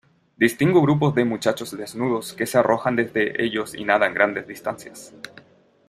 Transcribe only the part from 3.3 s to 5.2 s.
ellos y nadan grandes distancias,